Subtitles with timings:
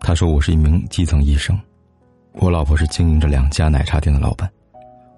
[0.00, 1.58] 他说：“我是一名基层医生，
[2.32, 4.50] 我老婆是经营着两家奶茶店的老板，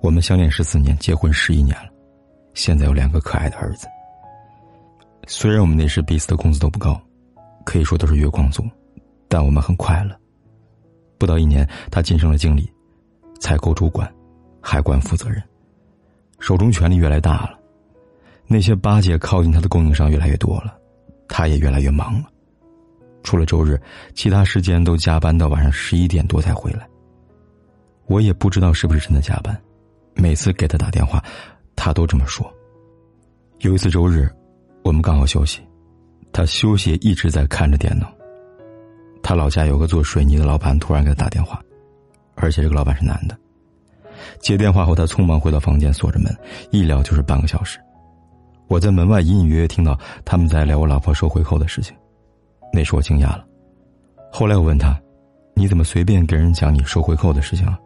[0.01, 1.91] 我们相恋十四年，结婚十一年了，
[2.55, 3.87] 现在有两个可爱的儿子。
[5.27, 7.01] 虽然我们那时彼此的工资都不高，
[7.65, 8.65] 可以说都是月光族，
[9.29, 10.17] 但我们很快乐。
[11.19, 12.69] 不到一年，他晋升了经理，
[13.39, 14.11] 采购主管，
[14.61, 15.41] 海关负责人，
[16.41, 17.59] 手中权力越来越大了。
[18.47, 20.75] 那些巴结靠近他的供应商越来越多了，
[21.29, 22.29] 他也越来越忙了。”
[23.23, 23.81] 除了周日，
[24.15, 26.87] 其他时间都加班到晚上十一点多才回来。
[28.07, 29.57] 我也不知道是不是真的加班，
[30.15, 31.23] 每次给他打电话，
[31.77, 32.53] 他都这么说。
[33.61, 34.29] 有一次周日，
[34.83, 35.61] 我们刚好休息，
[36.33, 38.11] 他休息一直在看着电脑。
[39.23, 41.63] 他老家有个做水泥的老板突然给他打电话，
[42.35, 43.39] 而且这个老板是男的。
[44.41, 46.35] 接电话后，他匆忙回到房间锁着门，
[46.71, 47.79] 一聊就是半个小时。
[48.67, 51.95] 我在门外隐隐约约听到他们在聊我老婆收回扣的事情。
[52.73, 53.45] 那时我惊讶了，
[54.31, 54.99] 后来我问他
[55.55, 57.79] ：“你怎么随便跟人讲你收回扣的事情啊？”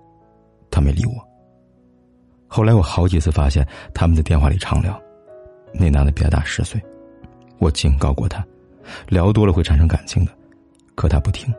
[0.70, 1.12] 他没理我。
[2.46, 5.00] 后来我好几次发现他们在电话里畅聊，
[5.72, 6.80] 那男的比他大十岁，
[7.58, 8.44] 我警告过他，
[9.08, 10.32] 聊多了会产生感情的，
[10.94, 11.52] 可他不听，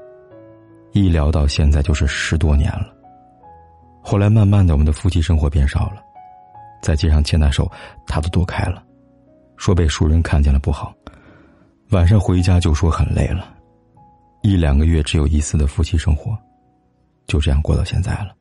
[0.93, 2.93] 一聊到现在就是十多年了。
[4.01, 6.01] 后来慢慢的，我们的夫妻生活变少了，
[6.81, 7.69] 在街上牵他手，
[8.05, 8.83] 他都躲开了，
[9.57, 10.93] 说被熟人看见了不好。
[11.91, 13.55] 晚上回家就说很累了，
[14.41, 16.36] 一两个月只有一次的夫妻生活，
[17.27, 18.36] 就这样过到现在了。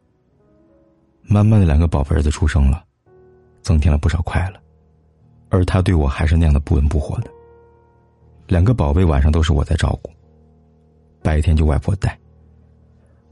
[1.23, 2.83] 慢慢的，两个宝贝儿子出生了，
[3.61, 4.59] 增添了不少快乐，
[5.51, 7.31] 而他对我还是那样的不温不火的。
[8.47, 10.11] 两个宝贝晚上都是我在照顾，
[11.23, 12.19] 白天就外婆带。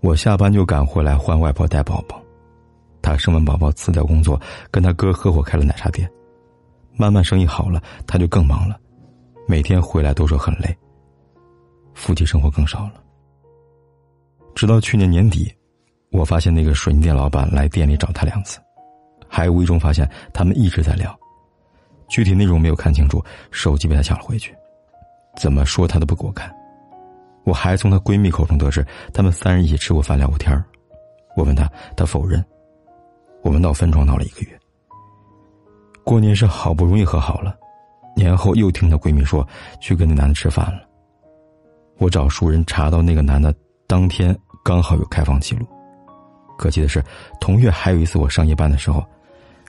[0.01, 2.21] 我下班就赶回来换外婆带宝宝，
[3.01, 6.11] 他生完宝宝辞掉工作，跟他哥合伙开了奶茶店，
[6.97, 8.79] 慢慢生意好了，他就更忙了。
[9.53, 10.75] 每天回来都说很累，
[11.93, 12.95] 夫妻生活更少了。
[14.55, 15.55] 直到去年年底，
[16.11, 18.59] 我发现那个水泥店老板来店里找他两次，
[19.29, 21.15] 还无意中发现他们一直在聊，
[22.09, 24.55] 具体内容没有看清楚，手机被他抢了回去，
[25.37, 26.51] 怎么说他都不给我看。
[27.45, 30.65] 我还从她闺蜜口中得知，他们三人一起吃过饭聊过天
[31.37, 32.43] 我问他，他否认。
[33.43, 34.59] 我们闹分床闹了一个月。
[36.03, 37.55] 过年是好不容易和好了。
[38.15, 39.47] 年后又听她闺蜜说
[39.81, 40.83] 去跟那男的吃饭了。
[41.99, 43.55] 我找熟人查到那个男的
[43.87, 45.67] 当天刚好有开房记录。
[46.59, 47.03] 可惜的是，
[47.41, 49.05] 同月还有一次我上夜班的时候，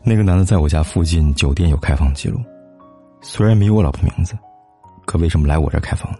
[0.03, 2.39] 那个男的在我家附近酒店有开房记录。
[3.21, 4.37] 虽然没有我老婆名字，
[5.05, 6.19] 可为什么来我这开房呢？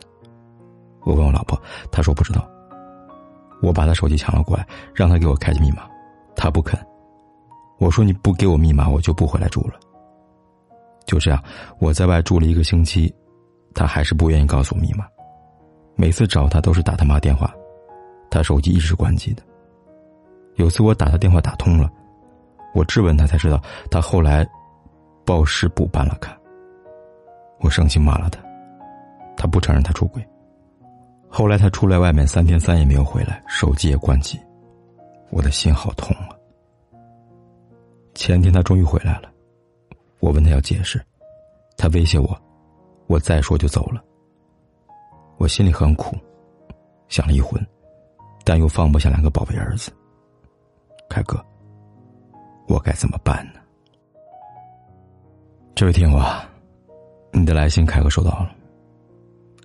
[1.02, 1.62] 我问我老婆，
[1.92, 2.48] 她说不知道。
[3.62, 5.84] 我把她手机抢了过来，让她给我开启密码，
[6.36, 6.80] 她不肯。
[7.78, 9.74] 我说你不给我密码，我就不回来住了。
[11.06, 11.44] 就这样，
[11.80, 13.14] 我在外住了一个星期，
[13.74, 15.06] 他还是不愿意告诉我密码。
[15.96, 17.54] 每次找他都是打他妈电话，
[18.30, 19.44] 他手机一直关机的。
[20.56, 21.90] 有次我打他电话打通了，
[22.74, 24.48] 我质问他才知道他后来
[25.26, 26.38] 报失补办了卡。
[27.60, 28.40] 我生气骂了他，
[29.36, 30.26] 他不承认他出轨。
[31.28, 34.40] 后来他出来外面三天三夜没有回来，手机也关机，
[35.32, 36.30] 我的心好痛啊。
[38.14, 39.33] 前天他终于回来了。
[40.24, 41.06] 我问他要解释，
[41.76, 42.42] 他威胁我，
[43.08, 44.02] 我再说就走了。
[45.36, 46.16] 我心里很苦，
[47.10, 47.62] 想离婚，
[48.46, 49.92] 但又放不下两个宝贝儿子。
[51.10, 51.46] 凯哥，
[52.70, 53.60] 我该怎么办呢？
[55.76, 56.50] 这位听友啊，
[57.34, 58.56] 你的来信凯哥收到了。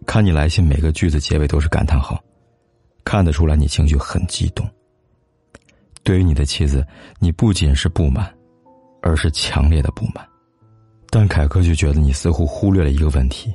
[0.07, 2.21] 看你来信每个句子结尾都是感叹号，
[3.05, 4.69] 看得出来你情绪很激动。
[6.03, 6.85] 对于你的妻子，
[7.21, 8.37] 你不仅是不满，
[9.03, 10.29] 而是强烈的不满。
[11.11, 13.53] 但凯哥就觉得你似乎忽略了一个问题：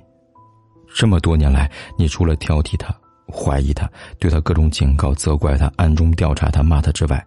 [0.95, 2.93] 这么多年来，你除了挑剔他、
[3.31, 3.89] 怀疑他、
[4.19, 7.25] 对他各种警告、责怪他、暗中调查他、骂他之外，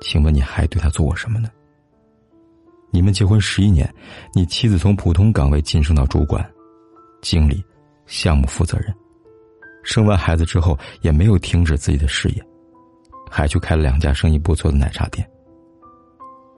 [0.00, 1.48] 请问你还对他做过什么呢？
[2.90, 3.92] 你们结婚十一年，
[4.34, 6.44] 你妻子从普通岗位晋升到主管、
[7.20, 7.62] 经理、
[8.06, 8.92] 项目负责人，
[9.84, 12.42] 生完孩子之后也没有停止自己的事业，
[13.30, 15.28] 还去开了两家生意不错的奶茶店。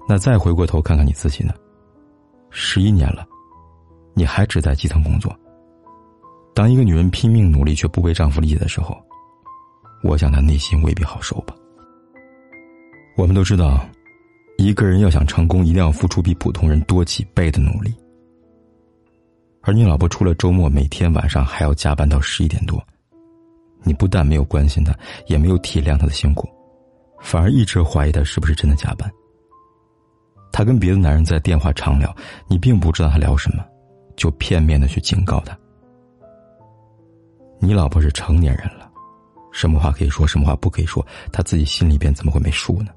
[0.08, 1.52] 那再回过头看看你自己呢？
[2.50, 3.26] 十一年了，
[4.14, 5.34] 你还只在基层工作。
[6.54, 8.96] 当一个女人拼命努力却不被丈夫理解的时候，
[10.02, 11.54] 我想她内心未必好受吧。
[13.16, 13.86] 我们都知道，
[14.58, 17.94] 一个人要想成功，一定要付出比普通人多几倍的努力。
[19.62, 22.82] 而你老婆除了周末，每天晚上还要加班到十一点多，
[23.84, 24.92] 你不但没有关心她，
[25.26, 26.48] 也没有体谅她的辛苦，
[27.20, 29.10] 反而一直怀疑她是不是真的加班。
[30.52, 32.14] 她跟别的男人在电话长聊，
[32.48, 33.64] 你并不知道她聊什么，
[34.16, 35.56] 就片面的去警告她。
[37.58, 38.90] 你老婆是成年人了，
[39.52, 42.88] 什么话可以说，什么话不可以说，她自己心里边怎么会没数呢？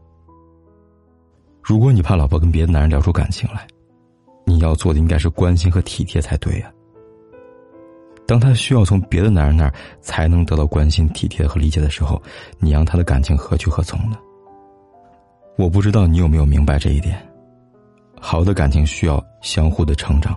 [1.61, 3.65] 如果你怕老婆跟别的男人聊出感情来，
[4.45, 6.71] 你要做的应该是关心和体贴才对呀。
[8.25, 12.21] 当他需要从别的男人那儿才能得到关心、体贴和理解的时候，
[12.59, 14.17] 你让他的感情何去何从呢？
[15.57, 17.17] 我不知道你有没有明白这一点。
[18.25, 20.33] 好的感情需要相互的成长，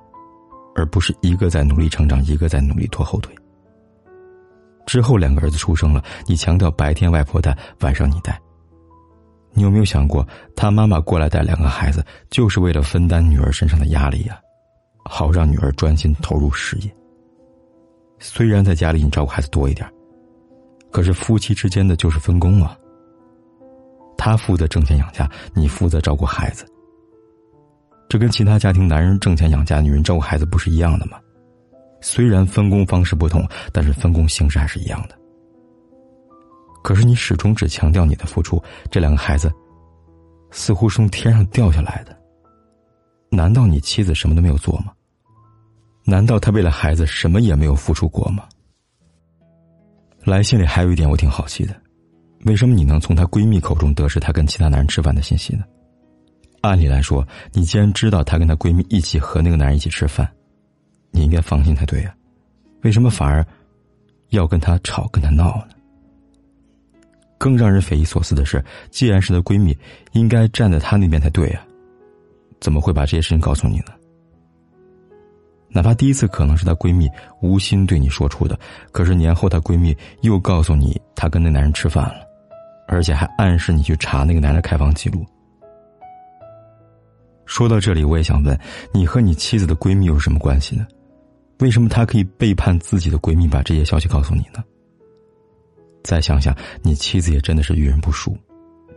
[0.75, 3.33] 而不是一个在努力成长，一个在努力拖后腿。
[4.87, 8.37] 之后两个儿子出生了，你强调白天外婆带，晚上你带。
[9.53, 14.37] 你有没有想过，他妈妈过来带两个孩子，就是为了分担女儿身上的压力呀，
[15.05, 16.93] 好让女儿专心投入事业。
[18.19, 19.89] 虽然在家里你照顾孩子多一点，
[20.91, 22.77] 可是夫妻之间的就是分工啊。
[24.19, 26.67] 他负责挣钱养家，你负责照顾孩子。
[28.09, 31.19] 这跟其他家庭男人挣钱养家，女人照顾孩子不是一样的吗？
[32.01, 35.17] 虽然分工方式不同，但是分工形式还是一样的。
[36.85, 39.53] 可是你始终只强调你的付出，这两个孩子
[40.53, 42.17] 似乎是从天上掉下来的。
[43.29, 44.93] 难道你妻子什么都没有做吗？
[46.05, 48.45] 难道她为了孩子什么也没有付出过吗？
[50.25, 51.75] 来信里还有一点我挺好奇的，
[52.45, 55.65] 为什么你能从她闺蜜口中得知她跟其他男人吃饭的信息呢？
[56.63, 60.29] 按理来说，你既然知道她跟她闺蜜一起和那个男人一起吃饭，
[61.11, 62.15] 你应该放心才对呀，
[62.83, 63.47] 为什么反而
[64.31, 65.75] 要跟她吵跟她闹呢？
[67.39, 69.77] 更让人匪夷所思的是，既然是她闺蜜，
[70.13, 71.61] 应该站在她那边才对呀，
[72.61, 73.93] 怎么会把这些事情告诉你呢？
[75.69, 77.07] 哪怕第一次可能是她闺蜜
[77.43, 78.59] 无心对你说出的，
[78.91, 82.27] 可是年后她闺蜜又告诉你她跟那男人吃饭了，
[82.89, 85.25] 而且还暗示你去查那个男人开房记录。
[87.47, 88.59] 说到这里，我也想问，
[88.93, 90.87] 你和你妻子的闺蜜有什么关系呢？
[91.61, 94.63] 为什么她可以背叛自己的闺蜜，把这些消息告诉你呢？
[96.03, 98.37] 再想想，你妻子也真的是遇人不淑，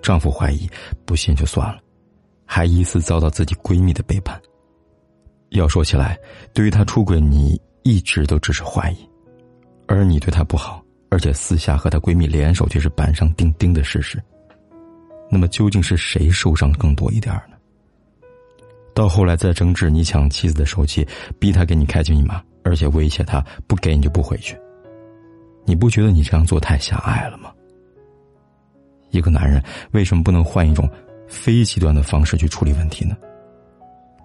[0.02, 0.70] 丈夫怀疑，
[1.06, 1.80] 不信就算了，
[2.46, 4.40] 还疑似遭到自己闺蜜的背叛。
[5.50, 6.20] 要说起来，
[6.54, 8.98] 对于她出轨，你一直都只是怀疑，
[9.88, 14.22] 而你对她不好，而且私下和她闺蜜联手却是板上钉钉的事实。
[15.32, 17.49] 那么究竟是谁受伤更多一点呢？
[19.00, 21.08] 到后来再争执，你抢妻子的手机，
[21.40, 24.60] 逼他给你开密码，而且威胁他不给你就不回去。
[25.64, 27.50] 你不觉得你这样做太狭隘了吗？
[29.12, 30.86] 一个男人为什么不能换一种
[31.30, 33.16] 非极端的方式去处理问题呢？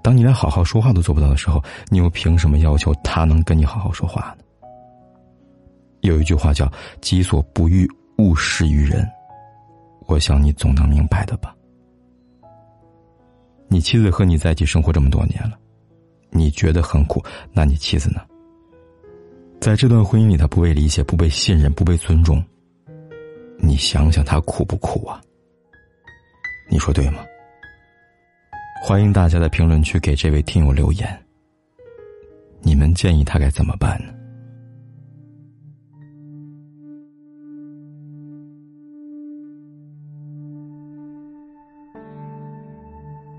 [0.03, 4.45] 当你连好好说话都做不到的时候，你又凭什么要求他能跟你好好说话呢？
[6.01, 6.69] 有一句话叫
[7.01, 7.89] “己所不欲，
[8.19, 9.09] 勿施于人”，
[10.09, 11.55] 我想你总能明白的吧？
[13.69, 15.59] 你妻子和你在一起生活这么多年了，
[16.31, 17.23] 你觉得很苦，
[17.53, 18.21] 那你妻子呢？
[19.61, 22.45] 在这段婚姻里，他不被理解、不被信任、不被尊重，
[23.59, 25.21] 你想想他苦不苦啊？
[26.71, 27.25] 你说对吗？
[28.83, 31.21] 欢迎大家在评论区给这位听友留言。
[32.61, 34.13] 你们建议他该怎么办呢？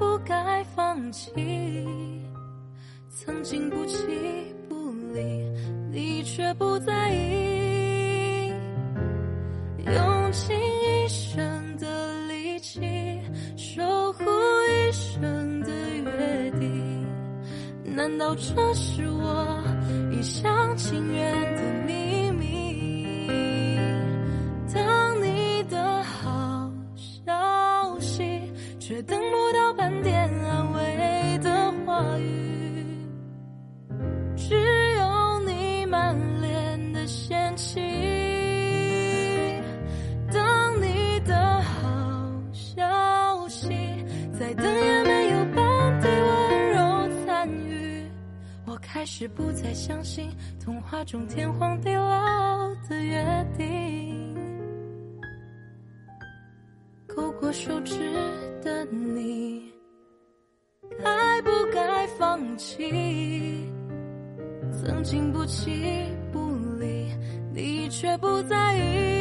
[0.00, 1.30] 不该放弃，
[3.10, 3.98] 曾经不弃
[4.66, 4.74] 不
[5.12, 5.20] 离，
[5.92, 8.50] 你却不在意，
[9.84, 12.80] 用尽一生的力气，
[13.58, 17.06] 守护一生的约定，
[17.84, 19.62] 难道这是我
[20.10, 21.79] 一厢情愿的？
[49.00, 50.28] 开始不再相信
[50.62, 54.36] 童话中天荒地老的约定。
[57.08, 57.96] 勾过手指
[58.62, 59.72] 的你，
[61.02, 63.66] 该不该放弃？
[64.70, 67.10] 曾经不弃不离，
[67.54, 69.19] 你却不在意。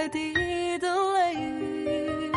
[0.00, 0.32] 天盖地
[0.78, 2.32] 的泪雨，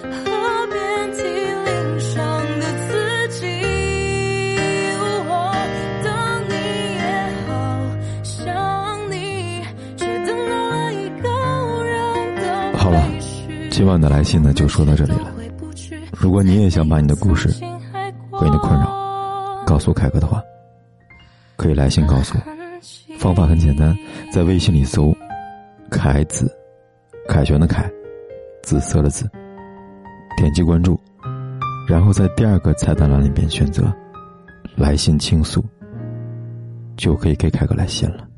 [0.00, 2.24] 河边梯铃上
[2.58, 3.46] 的自己。
[5.28, 5.30] 我
[6.02, 6.08] 当
[6.48, 6.54] 你
[6.94, 7.04] 也
[12.78, 12.96] 好，了
[13.70, 15.34] 今晚的来信呢就说到这里了。
[16.12, 17.48] 如果你也想把你的故事
[18.30, 20.42] 和你的困扰告诉凯哥的话，
[21.56, 22.42] 可以来信告诉我。
[23.18, 23.94] 方法很简单，
[24.32, 25.14] 在微信里搜
[25.90, 26.50] “凯子”，
[27.28, 27.90] 凯旋的凯，
[28.62, 29.28] 紫色的紫，
[30.36, 30.98] 点击关注，
[31.88, 33.92] 然后在第二个菜单栏里面选择
[34.76, 35.64] “来信倾诉”，
[36.96, 38.28] 就可以给凯哥来信了。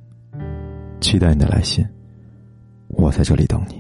[1.00, 1.87] 期待你的来信，
[2.88, 3.80] 我在这里等你。